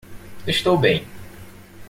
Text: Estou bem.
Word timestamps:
Estou 0.47 0.79
bem. 0.79 1.05